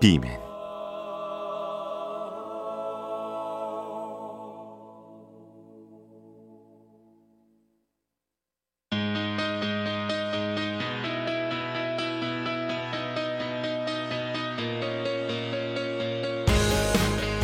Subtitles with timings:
[0.00, 0.46] 비맨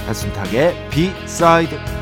[0.06, 2.02] 배순탁의 비사이드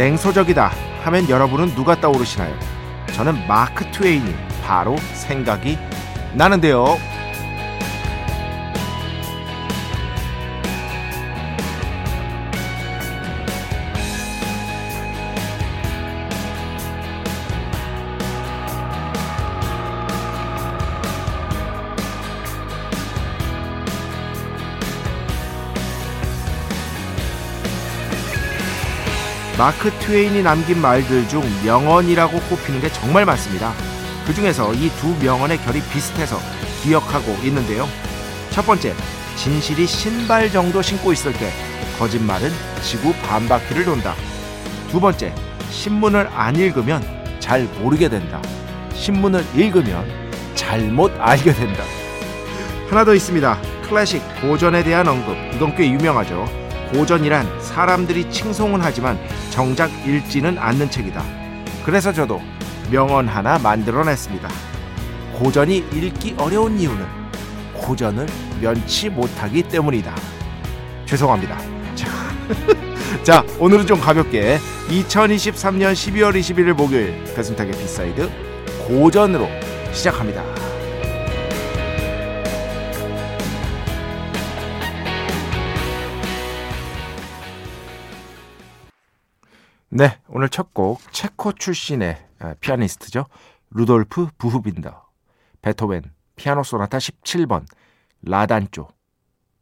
[0.00, 2.58] 냉소적이다 하면 여러분은 누가 떠오르시나요?
[3.12, 4.34] 저는 마크 트웨인이
[4.64, 5.76] 바로 생각이
[6.32, 6.96] 나는데요.
[29.60, 33.74] 마크 트웨인이 남긴 말들 중 명언이라고 꼽히는 게 정말 많습니다.
[34.26, 36.38] 그 중에서 이 두 명언의 결이 비슷해서
[36.82, 37.86] 기억하고 있는데요.
[38.48, 38.94] 첫 번째,
[39.36, 41.52] 진실이 신발 정도 신고 있을 때
[41.98, 42.50] 거짓말은
[42.82, 44.14] 지구 반바퀴를 돈다.
[44.90, 45.34] 두 번째,
[45.68, 47.04] 신문을 안 읽으면
[47.38, 48.40] 잘 모르게 된다.
[48.94, 50.06] 신문을 읽으면
[50.54, 51.84] 잘못 알게 된다.
[52.88, 53.58] 하나 더 있습니다.
[53.82, 55.36] 클래식 고전에 대한 언급.
[55.54, 56.48] 이건 꽤 유명하죠.
[56.92, 59.18] 고전이란 사람들이 칭송은 하지만
[59.50, 61.22] 정작 읽지는 않는 책이다.
[61.84, 62.42] 그래서 저도
[62.90, 64.48] 명언 하나 만들어냈습니다.
[65.38, 67.06] 고전이 읽기 어려운 이유는
[67.74, 68.26] 고전을
[68.60, 70.14] 면치 못하기 때문이다.
[71.06, 71.58] 죄송합니다.
[71.94, 72.08] 자,
[73.22, 78.28] 자 오늘은 좀 가볍게 2023년 12월 21일 목요일 배순탁의 B side
[78.86, 79.48] 고전으로
[79.92, 80.59] 시작합니다.
[89.92, 93.26] 네, 오늘 첫 곡 체코 출신의 아, 피아니스트죠.
[93.70, 95.04] 루돌프 부흐빈더,
[95.62, 96.02] 베토벤
[96.36, 97.64] 피아노 소나타 17번
[98.22, 98.88] 라단조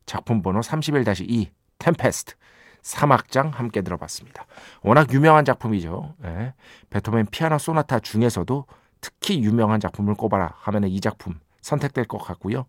[0.06, 2.34] 작품 번호 31-2 템페스트
[2.82, 4.46] 3악장 함께 들어봤습니다.
[4.82, 6.14] 워낙 유명한 작품이죠.
[6.18, 6.52] 네.
[6.90, 8.66] 베토벤 피아노 소나타 중에서도
[9.00, 12.66] 특히 유명한 작품을 꼽아라 하면 이 작품 선택될 것 같고요.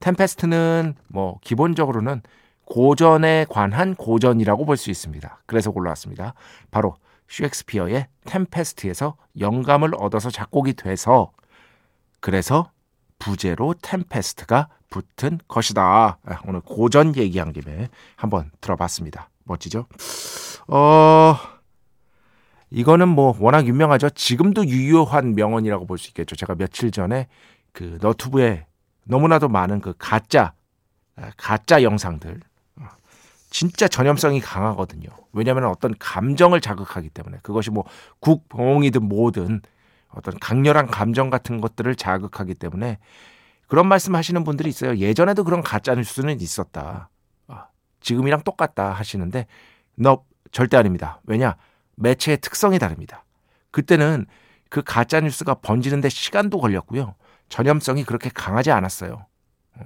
[0.00, 2.22] 템페스트는 뭐 기본적으로는
[2.68, 5.42] 고전에 관한 고전이라고 볼 수 있습니다.
[5.46, 6.34] 그래서 골라왔습니다.
[6.70, 6.96] 바로
[7.28, 11.32] 셰익스피어의 템페스트에서 영감을 얻어서 작곡이 돼서
[12.20, 12.70] 그래서
[13.18, 16.18] 부제로 템페스트가 붙은 것이다.
[16.24, 19.28] 아, 오늘 고전 얘기한 김에 한번 들어봤습니다.
[19.44, 19.86] 멋지죠?
[20.68, 21.36] 어,
[22.70, 24.10] 이거는 뭐 워낙 유명하죠.
[24.10, 26.36] 지금도 유효한 명언이라고 볼 수 있겠죠.
[26.36, 27.28] 제가 며칠 전에
[27.72, 28.66] 그 너튜브에
[29.04, 30.52] 너무나도 많은 그 가짜
[31.16, 32.40] 아, 가짜 영상들
[33.50, 35.08] 진짜 전염성이 강하거든요.
[35.32, 37.84] 왜냐하면 어떤 감정을 자극하기 때문에 그것이 뭐
[38.20, 39.62] 국뽕이든 뭐든
[40.08, 42.98] 어떤 강렬한 감정 같은 것들을 자극하기 때문에
[43.66, 44.96] 그런 말씀하시는 분들이 있어요.
[44.96, 47.10] 예전에도 그런 가짜 뉴스는 있었다.
[47.46, 47.66] 아,
[48.00, 49.46] 지금이랑 똑같다 하시는데
[49.94, 51.20] 너 절대 아닙니다.
[51.24, 51.56] 왜냐
[51.96, 53.24] 매체의 특성이 다릅니다.
[53.70, 54.26] 그때는
[54.70, 57.14] 그 가짜 뉴스가 번지는데 시간도 걸렸고요.
[57.48, 59.26] 전염성이 그렇게 강하지 않았어요.
[59.76, 59.84] 어,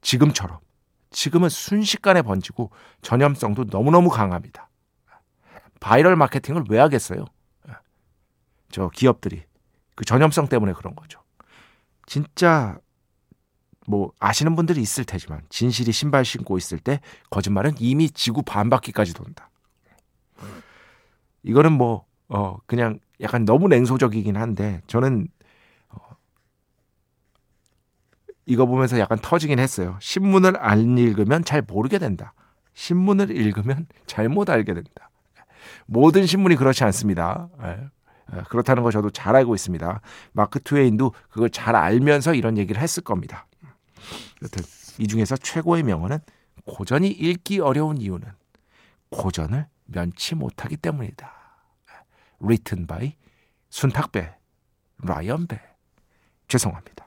[0.00, 0.58] 지금처럼.
[1.12, 2.70] 지금은 순식간에 번지고
[3.02, 4.68] 전염성도 너무너무 강합니다.
[5.80, 7.24] 바이럴 마케팅을 왜 하겠어요?
[8.70, 9.42] 저 기업들이
[9.94, 11.22] 그 전염성 때문에 그런 거죠.
[12.06, 12.78] 진짜
[13.86, 19.50] 뭐 아시는 분들이 있을 테지만 진실이 신발 신고 있을 때 거짓말은 이미 지구 반바퀴까지 돈다.
[21.42, 25.28] 이거는 뭐 어 그냥 약간 너무 냉소적이긴 한데 저는
[28.46, 29.96] 이거 보면서 약간 터지긴 했어요.
[30.00, 32.34] 신문을 안 읽으면 잘 모르게 된다.
[32.74, 35.10] 신문을 읽으면 잘못 알게 된다.
[35.86, 37.48] 모든 신문이 그렇지 않습니다.
[37.62, 37.78] 예.
[38.34, 40.00] 예, 그렇다는 거 저도 잘 알고 있습니다.
[40.32, 43.46] 마크 트웨인도 그걸 잘 알면서 이런 얘기를 했을 겁니다.
[44.42, 44.62] 여튼
[44.98, 46.18] 이 중에서 최고의 명언은
[46.64, 48.26] 고전이 읽기 어려운 이유는
[49.10, 51.30] 고전을 면치 못하기 때문이다.
[52.40, 53.16] Written by
[53.70, 54.34] 순탁배,
[54.98, 55.60] 라이언배.
[56.48, 57.06] 죄송합니다.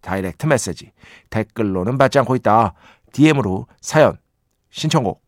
[0.00, 0.92] direct message
[1.30, 2.74] 댓글로는 받지 않고 있다.
[3.12, 4.18] DM으로 사연,
[4.70, 5.22] 신청곡,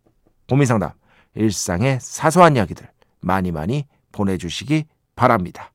[0.48, 0.90] 고민상담,
[1.34, 2.88] 일상의 사소한 이야기들
[3.20, 4.84] 많이 많이 보내주시기
[5.16, 5.72] 바랍니다.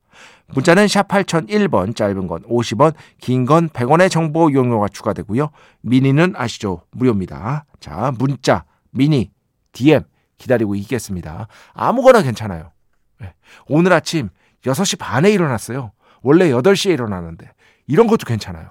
[0.48, 5.50] 문자는 샵 8001번, 짧은 건 50원, 긴 건 100원의 정보 이용료가 추가되고요.
[5.80, 6.82] 미니는 아시죠?
[6.92, 7.64] 무료입니다.
[7.80, 9.32] 자, 문자, 미니,
[9.72, 10.02] DM
[10.38, 11.48] 기다리고 있겠습니다.
[11.72, 12.70] 아무거나 괜찮아요.
[13.18, 13.34] 네.
[13.66, 14.28] 오늘 아침
[14.62, 15.92] 6시 반에 일어났어요.
[16.22, 17.50] 원래 8시에 일어나는데
[17.86, 18.70] 이런 것도 괜찮아요.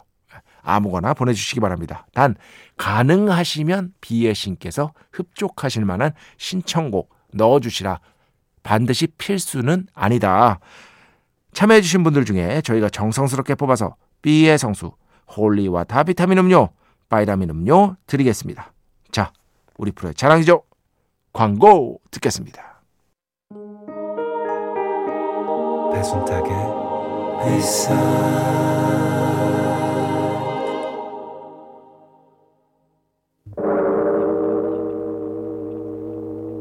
[0.66, 0.72] 네.
[0.72, 2.08] 아무거나 보내주시기 바랍니다.
[2.14, 2.36] 단
[2.78, 8.00] 가능하시면 비의 신께서 흡족하실 만한 신청곡 넣어주시라.
[8.64, 10.60] 반드시 필수는 아니다.
[11.54, 14.92] 참여해주신 분들 중에 저희가 정성스럽게 뽑아서 B의 성수,
[15.36, 16.70] holy water 비타민 음료,
[17.10, 18.74] 바이타민 음료 드리겠습니다.
[19.12, 19.32] 자,
[19.78, 20.64] 우리 프로의 자랑이죠.
[21.32, 22.82] 광고 듣겠습니다.
[25.94, 26.52] 배순탁의
[27.46, 29.25] 회사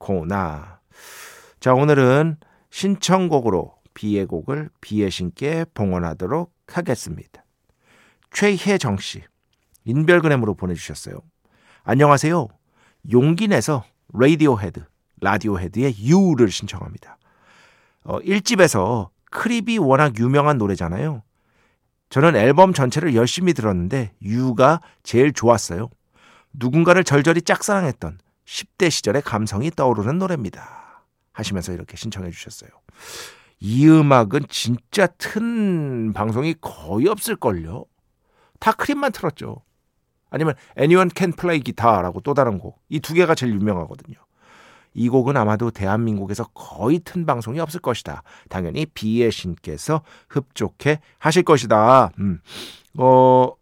[0.00, 0.80] 코너
[1.60, 2.38] 자 오늘은
[2.70, 7.44] 신청곡으로 B의 곡을 B의 신께 봉헌하도록 하겠습니다.
[8.32, 9.22] 최혜정 씨
[9.84, 11.20] 인별그램으로 보내주셨어요.
[11.84, 12.48] 안녕하세요.
[13.12, 14.84] 용기 내서 Radiohead,
[15.20, 17.18] Radiohead의 You를 신청합니다.
[18.04, 21.22] 어, 1집에서 Creep이 워낙 유명한 노래잖아요.
[22.08, 25.90] 저는 앨범 전체를 열심히 들었는데 You가 제일 좋았어요.
[26.54, 28.18] 누군가를 절절히 짝사랑했던
[28.50, 31.04] 10대 시절의 감성이 떠오르는 노래입니다.
[31.32, 32.70] 하시면서 이렇게 신청해 주셨어요.
[33.60, 37.84] 이 음악은 진짜 튼 방송이 거의 없을걸요.
[38.58, 39.62] 다 크립만 틀었죠.
[40.30, 42.80] 아니면 Anyone Can Play Guitar라고 또 다른 곡.
[42.88, 44.16] 이 두 개가 제일 유명하거든요.
[44.94, 48.24] 이 곡은 아마도 대한민국에서 거의 튼 방송이 없을 것이다.
[48.48, 52.10] 당연히 비의 신께서 흡족해 하실 것이다.
[52.18, 52.40] 음.
[52.98, 53.52] 어,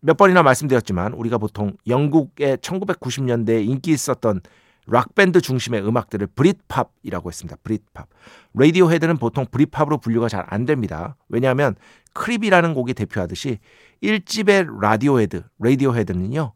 [0.00, 4.40] 몇 번이나 말씀드렸지만 우리가 보통 영국의 1990년대에 인기 있었던
[4.86, 7.56] 락밴드 중심의 음악들을 Britpop이라고 했습니다.
[7.62, 8.08] Britpop.
[8.54, 11.16] Radiohead는 보통 Britpop으로 분류가 잘 안 됩니다.
[11.28, 11.76] 왜냐하면
[12.14, 13.58] Creep이라는 곡이 대표하듯이
[14.02, 16.54] 1집의 Radiohead, Radiohead는요.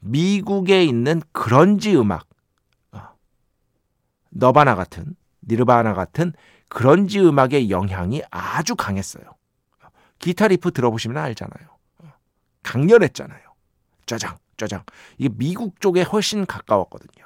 [0.00, 2.26] 미국에 있는 그런지 음악,
[2.92, 3.00] 어,
[4.30, 5.16] Nirvana 같은,
[5.46, 6.32] Nirvana 같은
[6.68, 9.24] 그런지 음악의 영향이 아주 강했어요.
[10.18, 11.73] 기타 리프 들어보시면 알잖아요.
[12.64, 13.40] 강렬했잖아요.
[14.06, 14.82] 짜장, 짜장.
[15.18, 17.24] 이게 미국 쪽에 훨씬 가까웠거든요.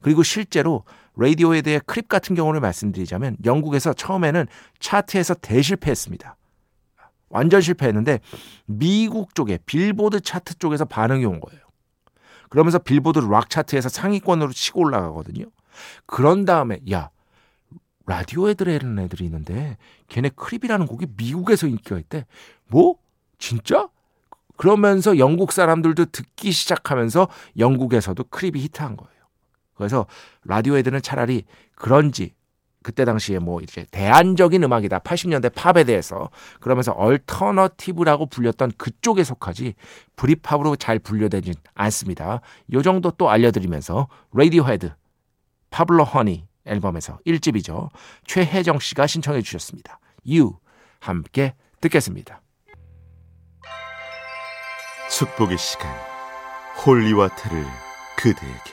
[0.00, 0.84] 그리고 실제로
[1.16, 4.46] Radiohead Creep 같은 경우를 말씀드리자면 영국에서 처음에는
[4.78, 6.36] 차트에서 대실패했습니다.
[7.28, 8.20] 완전 실패했는데
[8.66, 11.60] 미국 쪽에 빌보드 차트 쪽에서 반응이 온 거예요.
[12.48, 15.46] 그러면서 빌보드 락 차트에서 상위권으로 치고 올라가거든요.
[16.06, 17.10] 그런 다음에 야
[18.06, 19.76] Radiohead라는 애들이 있는데
[20.08, 22.24] 걔네 Creep이라는 곡이 미국에서 인기가 있대.
[22.68, 22.96] 뭐?
[23.38, 23.88] 진짜?
[24.56, 29.12] 그러면서 영국 사람들도 듣기 시작하면서 영국에서도 Creep이 히트한 거예요.
[29.74, 30.06] 그래서
[30.44, 31.44] Radiohead는 차라리
[31.74, 32.34] 그런지
[32.86, 35.00] 그때 당시에 뭐 이제 대안적인 음악이다.
[35.00, 39.74] 80년대 팝에 대해서 그러면서 alternative라고 불렸던 그쪽에 속하지
[40.14, 42.40] Britpop으로 잘 분류되진 않습니다.
[42.72, 44.92] 요 정도 또 알려드리면서 Radiohead
[45.70, 47.90] Pablo Honey 앨범에서 1집이죠.
[48.24, 49.98] 최혜정 씨가 신청해 주셨습니다.
[50.24, 50.54] You
[51.00, 52.40] 함께 듣겠습니다.
[55.18, 55.90] 축복의 시간
[56.84, 57.64] holy water를
[58.18, 58.72] 그대에게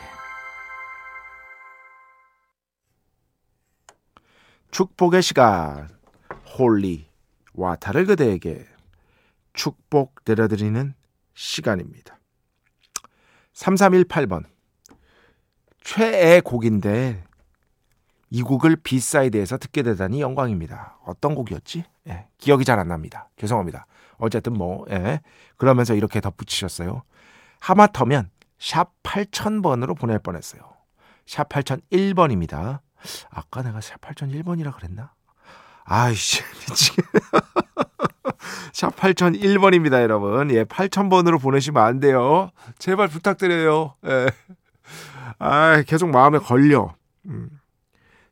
[4.70, 5.88] 축복의 시간
[6.58, 7.08] holy
[7.54, 8.68] water를 그대에게
[9.54, 10.94] 축복 내려드리는
[11.34, 12.20] 시간입니다.
[13.54, 14.44] 3318번
[15.82, 17.24] 최애 곡인데
[18.32, 20.98] 이 곡을 B side에서 듣게 되다니 영광입니다.
[21.06, 21.86] 어떤 곡이었지?
[22.10, 23.30] 예, 기억이 잘 안 납니다.
[23.38, 23.86] 죄송합니다.
[24.18, 25.22] 어쨌든 뭐 예,
[25.58, 27.04] 그러면서 이렇게 덧붙이셨어요.
[27.60, 28.30] 하마터면
[28.60, 30.62] 샵 8000번으로 보낼 뻔했어요.
[31.26, 32.80] 샵 8001번입니다.
[33.30, 35.14] 아까 내가 샵 8001번이라 그랬나?
[35.86, 37.10] 아이씨, 미치겠네.
[38.74, 40.50] 샵 8001번입니다, 여러분.
[40.52, 42.52] 예, 8000번으로 보내시면 안 돼요.
[42.80, 43.96] 제발 부탁드려요.
[44.06, 44.28] 예.
[45.40, 46.96] 아, 계속 마음에 걸려.
[47.26, 47.50] 음.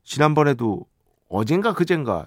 [0.03, 0.85] 지난번에도
[1.29, 2.25] 어젠가 그젠가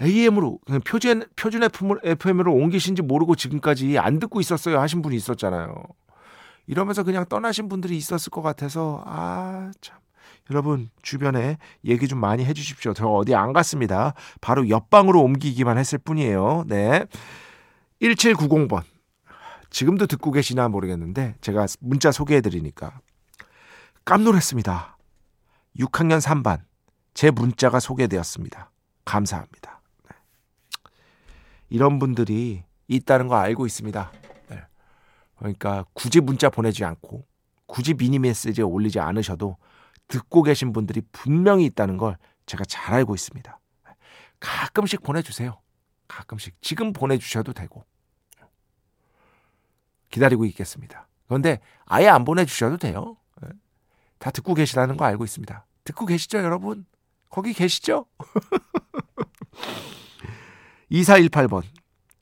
[0.00, 1.62] AM으로 표준 표준
[2.04, 5.82] FM으로 옮기신지 모르고 지금까지 안 듣고 있었어요 하신 분이 있었잖아요.
[6.66, 9.98] 이러면서 그냥 떠나신 분들이 있었을 것 같아서 아 참.
[10.50, 12.92] 여러분 주변에 얘기 좀 많이 해주십시오.
[12.94, 14.14] 저 어디 안 갔습니다.
[14.40, 16.64] 바로 옆방으로 옮기기만 했을 뿐이에요.
[16.66, 17.06] 네.
[18.00, 18.82] 1790번.
[19.70, 23.00] 지금도 듣고 계시나 모르겠는데 제가 문자 소개해드리니까
[24.04, 24.98] 깜놀했습니다.
[25.78, 26.60] 6학년 3반
[27.14, 28.70] 제 문자가 소개되었습니다.
[29.04, 29.79] 감사합니다.
[31.70, 31.76] 네.
[31.76, 34.12] 이런 분들이 있다는 거 알고 있습니다.
[34.48, 34.62] 네.
[35.36, 37.24] 그러니까 굳이 문자 보내지 않고
[37.66, 39.56] 굳이 미니 메시지에 올리지 않으셔도
[40.08, 43.58] 듣고 계신 분들이 분명히 있다는 걸 제가 잘 알고 있습니다.
[44.40, 45.60] 가끔씩 보내주세요.
[46.08, 46.60] 가끔씩.
[46.60, 47.84] 지금 보내주셔도 되고.
[50.10, 51.06] 기다리고 있겠습니다.
[51.28, 53.16] 그런데 아예 안 보내주셔도 돼요.
[54.18, 55.64] 다 듣고 계시다는 거 알고 있습니다.
[55.84, 56.84] 듣고 계시죠, 여러분?
[57.28, 58.06] 거기 계시죠?
[60.90, 61.62] 2418번.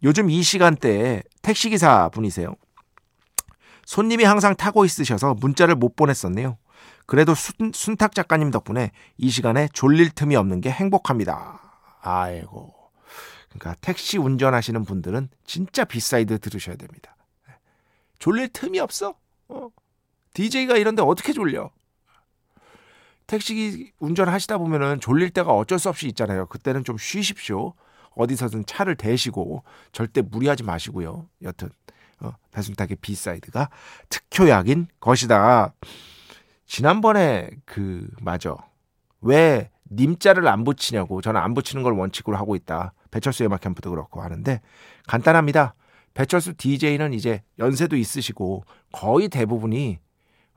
[0.02, 2.54] 요즘 이 시간대에 택시기사 분이세요.
[3.84, 6.58] 손님이 항상 타고 있으셔서 문자를 못 보냈었네요.
[7.06, 11.60] 그래도 순, 순탁 작가님 덕분에 이 시간에 졸릴 틈이 없는 게 행복합니다.
[12.02, 12.74] 아이고.
[13.48, 17.16] 그러니까 택시 운전하시는 분들은 진짜 B side 들으셔야 됩니다.
[18.18, 19.14] 졸릴 틈이 없어.
[19.48, 19.68] 어.
[20.34, 21.70] DJ가 이런데 어떻게 졸려?
[23.26, 26.46] 택시 운전하시다 보면은 졸릴 때가 어쩔 수 없이 있잖아요.
[26.46, 27.74] 그때는 좀 쉬십시오.
[28.18, 31.28] 어디서든 차를 대시고 절대 무리하지 마시고요.
[31.42, 31.70] 여튼
[32.20, 33.70] 어, 배순탁의 B side가
[34.08, 35.72] 특효약인 것이다.
[36.66, 38.56] 지난번에 그 맞아.
[39.20, 42.92] 왜 님자를 안 붙이냐고 저는 안 붙이는 걸 원칙으로 하고 있다.
[43.10, 44.60] 배철수 음악 캠프도 그렇고 하는데
[45.06, 45.74] 간단합니다.
[46.14, 49.98] 배철수 DJ는 이제 연세도 있으시고 거의 대부분이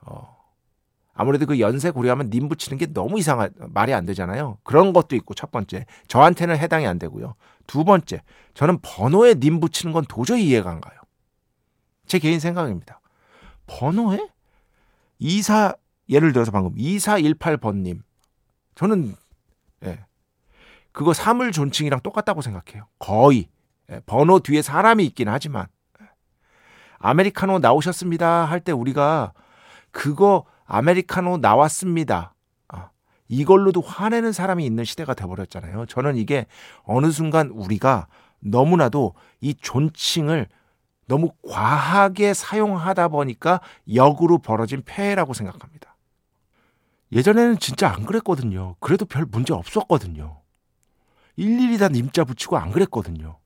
[0.01, 0.40] 어
[1.13, 4.57] 아무래도 그 연세 고려하면 님 붙이는 게 너무 이상한 말이 안 되잖아요.
[4.63, 7.35] 그런 것도 있고 첫 번째 저한테는 해당이 안 되고요.
[7.67, 8.21] 두 번째
[8.53, 10.99] 저는 번호에 님 붙이는 건 도저히 이해가 안 가요.
[12.07, 12.99] 제 개인 생각입니다.
[13.67, 14.27] 번호에
[15.19, 15.73] 이사
[16.09, 18.01] 예를 들어서 방금 2418번님.
[18.75, 19.15] 저는,
[19.85, 20.05] 예.
[20.91, 22.87] 그거 사물 존칭이랑 똑같다고 생각해요.
[22.99, 23.47] 거의.
[23.89, 25.67] 예, 번호 뒤에 사람이 있긴 하지만.
[26.01, 26.05] 예.
[26.99, 28.45] 아메리카노 나오셨습니다.
[28.45, 29.33] 할 때 우리가
[29.91, 32.33] 그거 아메리카노 나왔습니다.
[32.69, 32.91] 아,
[33.27, 35.85] 이걸로도 화내는 사람이 있는 시대가 돼버렸잖아요.
[35.87, 36.45] 저는 이게
[36.83, 38.07] 어느 순간 우리가
[38.39, 40.47] 너무나도 이 존칭을
[41.07, 43.59] 너무 과하게 사용하다 보니까
[43.93, 45.97] 역으로 벌어진 폐해라고 생각합니다.
[47.11, 48.77] 예전에는 진짜 안 그랬거든요.
[48.79, 50.39] 그래도 별 문제 없었거든요.
[51.35, 53.39] 일일이 다 님자 붙이고 안 그랬거든요.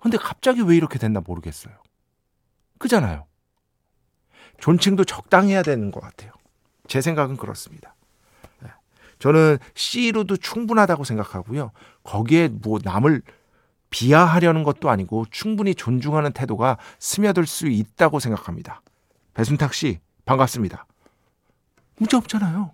[0.00, 1.74] 근데 갑자기 왜 이렇게 됐나 모르겠어요.
[2.78, 3.26] 그잖아요.
[4.60, 6.37] 존칭도 적당해야 되는 것 같아요.
[6.88, 7.94] 제 생각은 그렇습니다.
[8.60, 8.70] 네.
[9.20, 11.70] 저는 C로도 충분하다고 생각하고요.
[12.02, 13.22] 거기에 뭐 남을
[13.90, 18.82] 비하하려는 것도 아니고 충분히 존중하는 태도가 스며들 수 있다고 생각합니다.
[19.34, 20.86] 배순탁 씨, 반갑습니다.
[21.96, 22.72] 문제 없잖아요.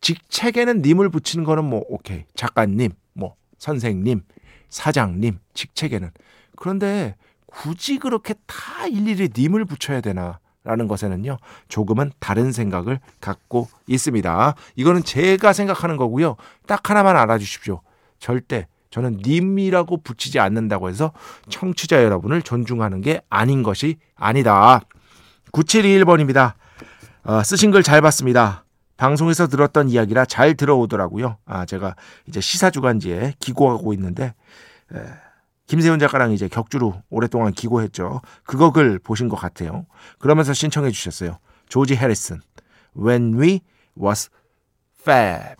[0.00, 4.22] 직책에는 님을 붙이는 거는 뭐 오케이 작가님 뭐 선생님
[4.68, 6.10] 사장님 직책에는
[6.56, 7.16] 그런데
[7.46, 11.36] 굳이 그렇게 다 일일이 님을 붙여야 되나 라는 것에는요
[11.68, 14.54] 조금은 다른 생각을 갖고 있습니다.
[14.76, 16.36] 이거는 제가 생각하는 거고요.
[16.66, 17.80] 딱 하나만 알아주십시오.
[18.18, 21.12] 절대 저는 님이라고 붙이지 않는다고 해서
[21.48, 24.80] 청취자 여러분을 존중하는 게 아닌 것이 아니다.
[25.52, 26.54] 9721번입니다.
[27.24, 28.64] 어, 쓰신 글 잘 봤습니다.
[28.96, 31.38] 방송에서 들었던 이야기라 잘 들어오더라고요.
[31.46, 31.96] 아, 제가
[32.28, 34.34] 이제 시사주간지에 기고하고 있는데,
[34.94, 34.98] 에,
[35.66, 38.20] 김세훈 작가랑 이제 격주로 오랫동안 기고했죠.
[38.44, 39.86] 그거 글 보신 것 같아요.
[40.18, 41.38] 그러면서 신청해 주셨어요.
[41.68, 42.40] 조지 해리슨.
[42.96, 43.60] When we
[44.00, 44.30] was
[45.00, 45.56] fab.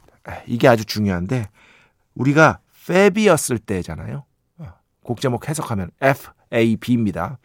[0.46, 1.48] 이게 아주 중요한데,
[2.14, 4.24] 우리가 fab이었을 때잖아요.
[4.58, 7.38] 어, 곡 제목 해석하면 F-A-B입니다.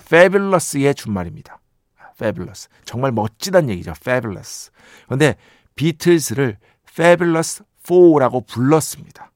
[0.00, 1.60] fabulous의 준말입니다.
[2.14, 2.68] fabulous.
[2.84, 3.92] 정말 멋지단 얘기죠.
[3.96, 4.70] fabulous.
[5.06, 5.36] 그런데
[5.74, 6.58] 비틀스를
[6.88, 9.30] fabulous 4라고 불렀습니다.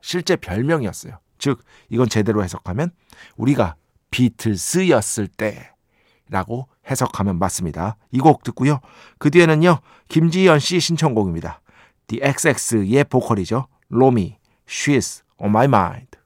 [0.00, 1.18] 실제 별명이었어요.
[1.44, 2.90] 즉, 이건 제대로 해석하면
[3.36, 3.74] 우리가
[4.10, 7.98] 비틀스였을 때라고 해석하면 맞습니다.
[8.12, 8.80] 이 곡 듣고요.
[9.18, 9.80] 그 뒤에는요.
[10.08, 11.60] 김지연 씨 신청곡입니다.
[12.06, 13.66] The XX의 보컬이죠.
[13.90, 16.16] 로미, She's on my mind.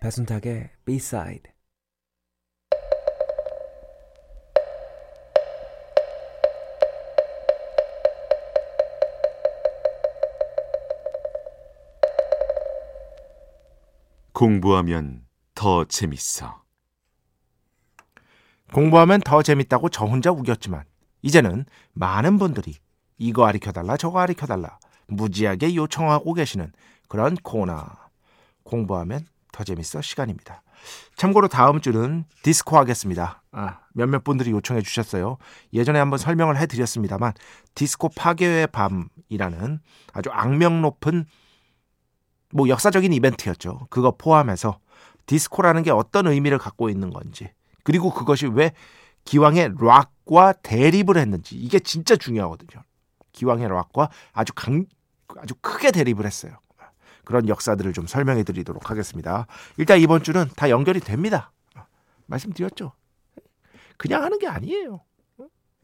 [0.00, 1.50] 배순탁의 B-side
[14.38, 15.24] 공부하면
[15.56, 16.62] 더 재밌어.
[18.72, 20.84] 공부하면 더 재밌다고 저 혼자 우겼지만
[21.22, 21.64] 이제는
[21.94, 22.76] 많은 분들이
[23.16, 24.78] 이거 가르쳐달라 저거 가르쳐달라
[25.08, 26.70] 무지하게 요청하고 계시는
[27.08, 27.84] 그런 코너
[28.62, 30.62] 공부하면 더 재밌어 시간입니다.
[31.16, 33.42] 참고로 다음 주는 디스코 하겠습니다.
[33.50, 35.38] 아, 몇몇 분들이 요청해 주셨어요.
[35.72, 37.32] 예전에 한번 설명을 해드렸습니다만
[37.74, 39.80] 디스코 파괴의 밤이라는
[40.12, 41.26] 아주 악명 높은
[42.52, 43.86] 뭐 역사적인 이벤트였죠.
[43.90, 44.78] 그거 포함해서
[45.26, 47.50] 디스코라는 게 어떤 의미를 갖고 있는 건지
[47.84, 48.72] 그리고 그것이 왜
[49.24, 52.82] 기왕의 락과 대립을 했는지 이게 진짜 중요하거든요.
[53.32, 54.86] 기왕의 락과 아주 강
[55.36, 56.52] 아주 크게 대립을 했어요.
[57.24, 59.46] 그런 역사들을 좀 설명해 드리도록 하겠습니다.
[59.76, 61.52] 일단 이번 주는 다 연결이 됩니다.
[62.24, 62.92] 말씀드렸죠.
[63.98, 65.02] 그냥 하는 게 아니에요.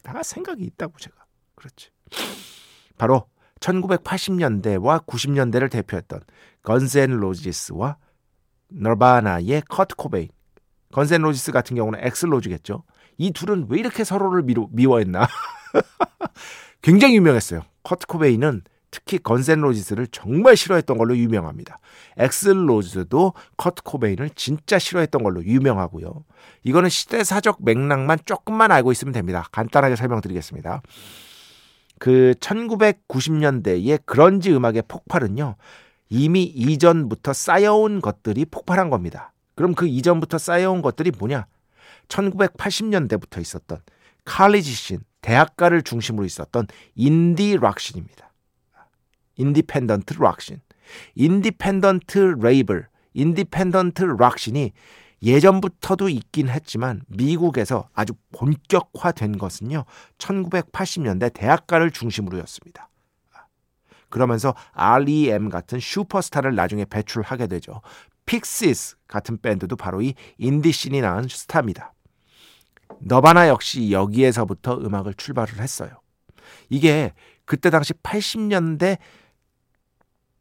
[0.03, 1.17] 다 생각이 있다고 제가.
[1.55, 1.91] 그렇지.
[2.97, 3.27] 바로
[3.61, 6.21] 1980년대와 90년대를 대표했던
[6.63, 7.97] Guns N' Roses와
[8.69, 10.29] Nirvana의 Kurt Cobain.
[10.93, 12.85] Guns N' Roses 같은 경우는 Axl Rose겠죠.
[13.19, 15.27] 이 둘은 왜 이렇게 서로를 미로, 미워했나?
[16.83, 17.63] 굉장히 유명했어요.
[17.83, 21.81] Kurt Cobain은 특히 Guns N' Roses를 정말 싫어했던 걸로 유명합니다.
[22.17, 26.25] Axl Rose도 Kurt Cobain을 진짜 싫어했던 걸로 유명하고요.
[26.63, 29.49] 이거는 시대사적 맥락만 조금만 알고 있으면 됩니다.
[29.51, 30.83] 간단하게 설명드리겠습니다.
[32.05, 35.57] 그 1990년대의 그런지 음악의 폭발은요.
[36.11, 39.33] 이미 이전부터 쌓여온 것들이 폭발한 겁니다.
[39.55, 41.47] 그럼 그 이전부터 쌓여온 것들이 뭐냐?
[42.09, 43.79] 1980년대부터 있었던
[44.27, 48.35] college scene, 대학가를 중심으로 있었던 인디 락 scene입니다.
[49.39, 50.61] independent 락 scene,
[51.15, 54.73] independent label, independent 락 scene이
[55.25, 59.85] 예전부터도 있긴 했지만 미국에서 아주 본격화된 것은요
[60.19, 62.89] 1980년대 대학가를 중심으로였습니다.
[64.11, 65.49] 그러면서 R.E.M.
[65.49, 67.81] 같은 슈퍼스타를 나중에 배출하게 되죠.
[68.27, 71.93] Pixies 같은 밴드도 바로 이 인디 scene이 낳은 스타입니다.
[73.01, 75.91] Nirvana 역시 여기에서부터 음악을 출발을 했어요.
[76.71, 77.13] 이게
[77.45, 78.99] 그때 당시 80년대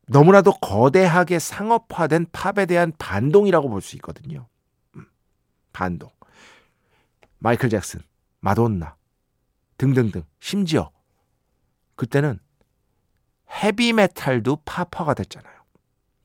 [0.08, 4.48] 너무나도 거대하게 상업화된 팝에 대한 반동이라고 볼 수 있거든요.
[5.74, 6.10] 음, 반동.
[7.40, 8.00] 마이클 잭슨,
[8.40, 8.96] 마돈나
[9.78, 10.24] 등등등.
[10.40, 10.92] 심지어
[11.96, 12.40] 그때는
[13.52, 15.54] 헤비메탈도 팝화가 됐잖아요.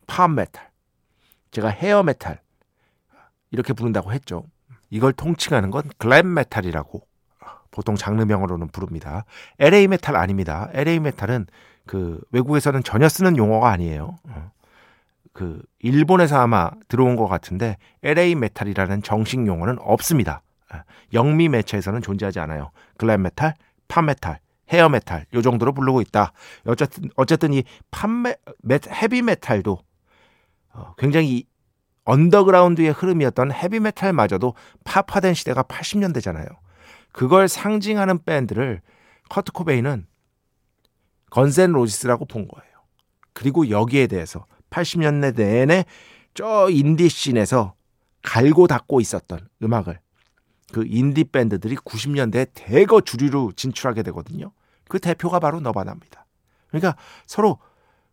[0.06, 0.68] 팝메탈.
[1.50, 2.40] 제가 헤어메탈
[3.50, 4.44] 이렇게 부른다고 했죠.
[4.90, 7.06] 이걸 통칭하는 건 글램메탈이라고
[7.70, 9.24] 보통 장르명으로는 부릅니다.
[9.58, 10.68] LA 메탈 아닙니다.
[10.72, 11.46] LA 메탈은
[11.87, 14.16] 그 외국에서는 전혀 쓰는 용어가 아니에요.
[15.38, 15.44] 어.
[15.44, 20.42] 그 일본에서 아마 들어온 것 같은데 LA 메탈이라는 정식 용어는 없습니다.
[20.72, 20.81] 어.
[21.12, 22.70] 영미 매체에서는 존재하지 않아요.
[22.96, 23.55] 글램 메탈,
[23.87, 26.33] 팝 메탈, 헤어 메탈 요 정도로 부르고 있다.
[26.66, 28.37] 어쨌든 어쨌든 이 팝메
[28.70, 29.79] 헤비 메탈도
[30.74, 31.44] 어, 굉장히
[32.05, 36.48] 언더그라운드의 흐름이었던 헤비 메탈마저도 팝화된 시대가 80년대잖아요.
[37.12, 38.81] 그걸 상징하는 밴드를
[39.29, 40.07] 커트 코베인은
[41.31, 42.72] 건즈 앤 로지스라고 본 거예요.
[43.35, 45.85] 그리고 여기에 대해서 80년대 내내
[46.35, 47.74] 저 인디 씬에서
[48.22, 49.98] 갈고 닦고 있었던 음악을
[50.72, 54.52] 그 인디 밴드들이 90년대에 대거 주류로 진출하게 되거든요.
[54.88, 56.26] 그 대표가 바로 너바나입니다.
[56.68, 57.59] 그러니까 서로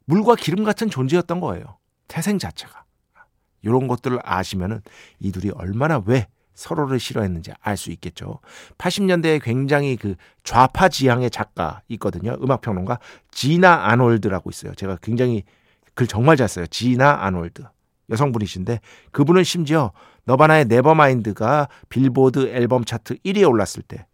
[0.06, 1.78] 물과 기름 같은 존재였던 거예요.
[2.08, 2.86] 태생 자체가.
[3.62, 4.82] 이런 것들을 아시면은
[5.20, 8.40] 이 둘이 얼마나 왜 서로를 싫어했는지 알 수 있겠죠.
[8.78, 12.38] 80년대에 굉장히 그 좌파 지향의 작가 있거든요.
[12.42, 13.00] 음악 평론가
[13.32, 14.74] 지나 아놀드라고 있어요.
[14.76, 15.44] 제가 굉장히
[15.96, 16.68] 글 정말 잘 써요.
[16.68, 17.64] 지나 아놀드.
[18.10, 18.82] 여성분이신데
[19.12, 19.92] 그분은 심지어
[20.26, 24.06] 너바나의 네버마인드가 빌보드 앨범 차트 1위에 올랐을 때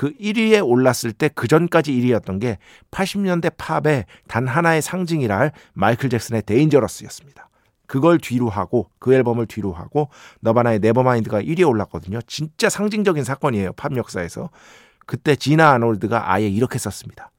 [0.00, 2.56] 그 1위에 올랐을 때 그 전까지 1위였던 게
[2.90, 7.50] 80년대 팝의 단 하나의 상징이라 할 마이클 잭슨의 데인저러스였습니다.
[7.86, 10.08] 그걸 뒤로 하고 그 앨범을 뒤로 하고
[10.40, 12.22] 너바나의 네버마인드가 1위에 올랐거든요.
[12.22, 13.74] 진짜 상징적인 사건이에요.
[13.74, 14.48] 팝 역사에서.
[15.04, 17.30] 그때 지나 아놀드가 아예 이렇게 썼습니다.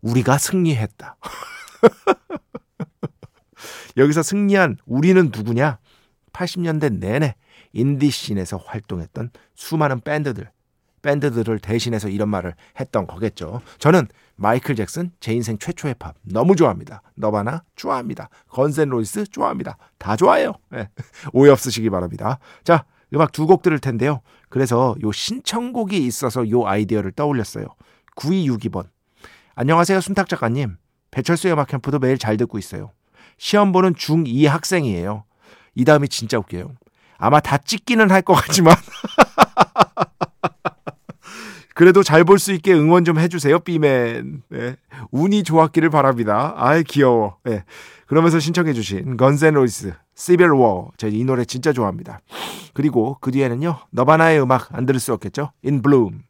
[0.00, 1.16] 우리가 승리했다.
[3.96, 5.78] 여기서 승리한 우리는 누구냐?
[6.32, 7.34] 80년대 내내
[7.72, 10.50] 인디씬에서 활동했던 수많은 밴드들,
[11.02, 13.60] 밴드들을 대신해서 이런 말을 했던 거겠죠.
[13.78, 17.02] 저는 마이클 잭슨 제 인생 최초의 팝 너무 좋아합니다.
[17.14, 18.30] 너바나 좋아합니다.
[18.48, 19.76] 건즈 앤 로지스 좋아합니다.
[19.98, 20.54] 다 좋아해요.
[20.70, 20.88] 네.
[21.32, 22.38] 오해 없으시기 바랍니다.
[22.64, 24.22] 자, 음악 두 곡 들을 텐데요.
[24.48, 27.66] 그래서 요 신청곡이 있어서 요 아이디어를 떠올렸어요.
[28.16, 28.88] 9262번.
[29.54, 30.76] 안녕하세요, 순탁 작가님.
[31.12, 32.90] 배철수 음악 캠프도 매일 잘 듣고 있어요.
[33.38, 35.24] 시험 보는 중2 학생이에요.
[35.74, 36.72] 이 다음이 진짜 웃겨요.
[37.18, 38.74] 아마 다 찍기는 할 것 같지만
[41.74, 44.42] 그래도 잘 볼 수 있게 응원 좀 해주세요, 삐맨.
[44.48, 44.76] 네.
[45.10, 46.54] 운이 좋았기를 바랍니다.
[46.56, 47.38] 아이, 귀여워.
[47.42, 47.64] 네.
[48.06, 50.92] 그러면서 신청해주신 건센로이스, 시벨 워.
[50.98, 52.20] 제가 이 노래 진짜 좋아합니다.
[52.74, 55.50] 그리고 그 뒤에는요, 너바나의 음악 안 들을 수 없겠죠?
[55.64, 56.22] In Bloom.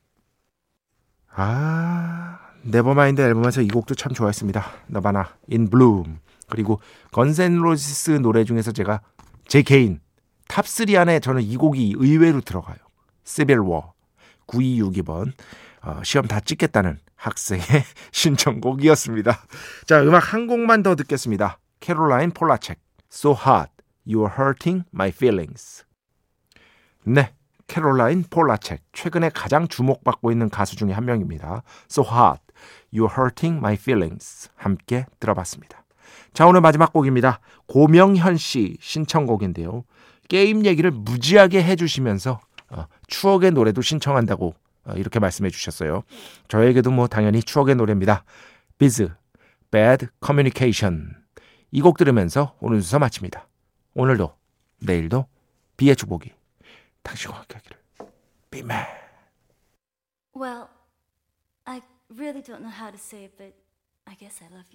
[1.37, 4.65] 아, 네버마인드 앨범에서 이 곡도 참 좋아했습니다.
[4.87, 6.19] 너바나, In Bloom.
[6.49, 6.81] 그리고
[7.13, 9.01] 건즈 앤 로지스 노래 중에서 제가
[9.47, 10.01] 제 개인
[10.49, 12.77] 탑3 안에 저는 이 곡이 의외로 들어가요.
[13.25, 13.95] Civil War.
[14.47, 15.33] 9262번.
[15.83, 17.65] 어, 시험 다 찍겠다는 학생의
[18.13, 19.39] 신청곡이었습니다.
[19.87, 21.59] 자, 음악 한 곡만 더 듣겠습니다.
[21.81, 22.79] 캐롤라인 폴라첵.
[23.11, 23.71] So hot,
[24.07, 25.85] you're hurting my feelings.
[27.05, 27.33] 네.
[27.67, 28.83] 캐롤라인 폴라책.
[28.93, 31.63] 최근에 가장 주목받고 있는 가수 중에 한 명입니다.
[31.91, 32.43] So hot,
[32.93, 34.51] you're hurting my feelings.
[34.55, 35.84] 함께 들어봤습니다.
[36.33, 37.41] 자, 오늘 마지막 곡입니다.
[37.67, 39.85] 고명현 씨 신청곡인데요.
[40.29, 42.41] 게임 얘기를 무지하게 해주시면서
[42.71, 44.55] 어, 추억의 노래도 신청한다고
[44.87, 46.03] 어, 이렇게 말씀해 주셨어요.
[46.49, 48.25] 저에게도 뭐 당연히 추억의 노래입니다.
[48.79, 49.09] 비즈,
[49.71, 51.15] Bad Communication.
[51.73, 53.49] 이 곡 들으면서 오늘 순서 마칩니다.
[53.95, 54.35] 오늘도
[54.83, 55.27] 내일도
[55.77, 56.31] 비의 축복이
[57.03, 57.79] 당신과 함께 하기를.
[58.51, 58.87] Be man.
[60.37, 60.69] Well,
[61.65, 63.55] I really don't know how to say it, but
[64.07, 64.73] I guess I love you.